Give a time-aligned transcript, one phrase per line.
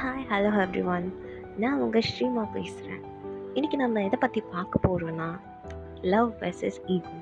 [0.00, 1.06] Hi hello every one
[1.56, 3.02] நான் உங்கள் ஸ்ரீமா பேசுகிறேன்
[3.54, 5.40] இன்றைக்கி நம்ம எதை பற்றி பார்க்க போகிறோன்னா
[6.02, 7.14] லவ் வெர்சஸ் ஈகோ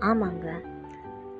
[0.00, 0.60] ஆமாங்க.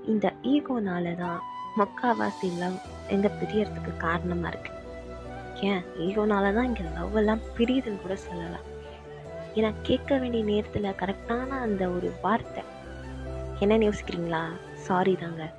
[0.05, 1.41] இந்த ஈகோனால தான்
[1.77, 4.79] முக்காவாசி லவ் எங்கே பிரியறதுக்கு காரணமாக இருக்குது
[5.63, 5.83] ஏன்?
[5.99, 8.67] ஈகோனால தான் இங்கே லவ் எல்லாம் பிரியுதுன்னு கூட சொல்லலாம்.
[9.55, 12.63] ஏன்னா கேட்க வேண்டிய நேரத்தில் கரெக்டான அந்த ஒரு வார்த்தை.
[13.61, 14.43] என்னன்னு யோசிக்கிறீங்களா?
[14.75, 15.53] சாரி தாங்க.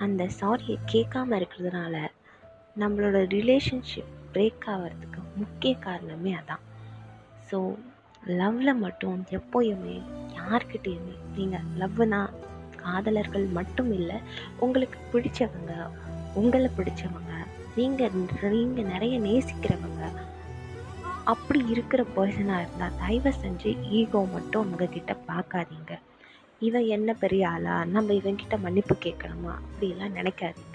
[0.00, 1.96] அந்த சாரியை கேட்காம இருக்கிறதுனால
[2.78, 6.62] நம்மளோட ரிலேஷன்ஷிப் பிரேக் ஆகிறதுக்கு முக்கிய காரணமே அதான்.
[7.50, 7.58] ஸோ
[8.22, 9.96] லவ்வில் மட்டும் எப்போயுமே
[10.36, 12.20] யார்கிட்டேயுமே நீங்கள் லவ்னா
[12.76, 14.18] காதலர்கள் மட்டும் இல்லை
[14.58, 15.72] உங்களுக்கு பிடிச்சவங்க
[16.34, 17.32] உங்களை பிடிச்சவங்க
[17.76, 20.04] நீங்கள் நீங்கள் நிறைய நேசிக்கிறவங்க
[21.24, 25.92] அப்படி இருக்கிற பர்சனாக இருந்தால் தயவு செஞ்சு ஈகோ மட்டும் உங்ககிட்ட பார்க்காதீங்க
[26.60, 27.84] இவன் என்ன பெரிய ஆளா?
[27.84, 29.54] நம்ம இவன்கிட்ட மன்னிப்பு கேட்கணுமா?
[29.58, 30.71] அப்படிலாம் நினைக்காதீங்க.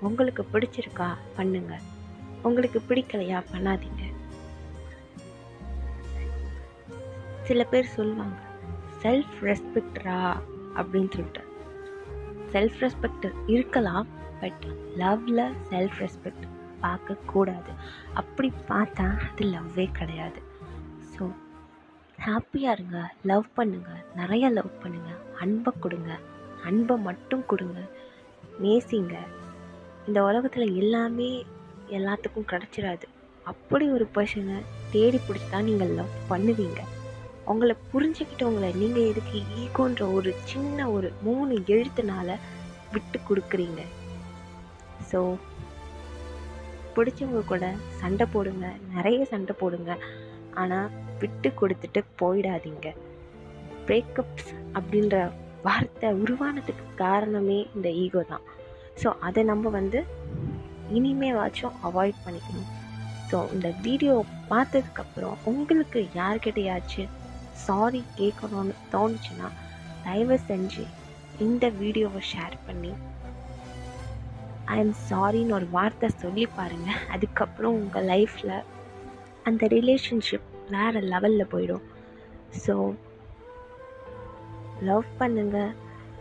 [0.00, 1.08] உங்களுக்கு பிடிச்சிருக்கா?
[1.36, 1.80] பண்ணுங்க.
[2.42, 3.42] உங்களுக்கு பிடிக்கலையா?
[3.52, 4.02] பண்ணாதீங்க.
[7.42, 8.38] சில பேர் சொல்லுவாங்க
[9.02, 10.36] செல்ஃப் ரெஸ்பெக்டரா
[10.74, 11.42] அப்படின்னு சொல்லிட்டு.
[12.52, 14.06] செல்ஃப் ரெஸ்பெக்ட் இருக்கலாம்
[14.40, 14.64] பட்
[14.96, 16.46] லவ்வில் செல்ஃப் ரெஸ்பெக்ட்
[16.82, 17.72] பார்க்கக்கூடாது.
[18.14, 20.40] அப்படி பார்த்தா அது லவ்வே கிடையாது.
[21.12, 21.30] ஸோ
[22.18, 26.18] ஹாப்பியாக இருங்க லவ் பண்ணுங்கள் நிறைய லவ் பண்ணுங்கள் அன்பை கொடுங்க
[26.64, 27.80] அன்பை மட்டும் கொடுங்க.
[28.60, 29.16] நேசிங்க.
[30.08, 31.30] இந்த உலகத்தில் எல்லாமே
[31.96, 33.06] எல்லாத்துக்கும் கிடச்சிடாது
[33.50, 34.56] அப்படி ஒரு பர்சனை
[34.92, 36.80] தேடி பிடிச்சி தான் நீங்கள் லவ் பண்ணுவீங்க.
[37.46, 42.28] அவங்கள புரிஞ்சுக்கிட்டவங்களை நீங்கள் எதுக்கு ஈகோன்ற ஒரு சின்ன ஒரு மூணு எழுத்துனால
[42.94, 43.82] விட்டு கொடுக்குறீங்க.
[45.10, 45.20] ஸோ
[46.96, 47.64] பிடிச்சவங்க கூட
[48.00, 49.92] சண்டை போடுங்க நிறைய சண்டை போடுங்க.
[50.62, 52.88] ஆனால் விட்டு கொடுத்துட்டு போயிடாதீங்க.
[53.88, 55.16] பிரேக்கப்ஸ் அப்படின்ற
[55.66, 58.46] வார்த்தை உருவானதுக்கு காரணமே இந்த ஈகோ தான்.
[59.02, 60.00] ஸோ அதை நம்ம வந்து
[60.96, 62.70] இனிமேவாச்சும் அவாய்ட் பண்ணிக்கணும்.
[63.30, 64.14] ஸோ இந்த வீடியோ
[64.50, 67.12] பார்த்ததுக்கப்புறம் உங்களுக்கு யார்கிட்டையாச்சும்
[67.64, 69.48] சாரி கேட்கணும்னு தோணுச்சுன்னா
[70.06, 70.84] தயவு செஞ்சு
[71.46, 72.92] இந்த வீடியோவை ஷேர் பண்ணி
[74.74, 78.56] ஐ எம் சாரின்னு ஒரு வார்த்தை சொல்லி பாருங்கள் அதுக்கப்புறம் உங்கள் லைஃப்பில்
[79.48, 81.84] அந்த ரிலேஷன்ஷிப் வேறு லெவலில் போயிடும்.
[82.62, 82.74] ஸோ
[84.88, 85.74] லவ் பண்ணுங்கள்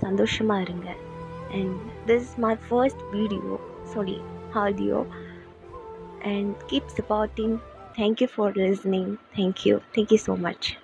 [0.03, 0.89] சந்தோஷமாக இருங்க.
[1.55, 3.59] And this is my first video.
[3.93, 4.21] Sorry
[4.53, 5.05] audio.
[6.21, 7.61] And keep supporting.
[7.95, 9.17] Thank you for listening.
[9.35, 9.81] Thank you.
[9.94, 10.77] Thank you so much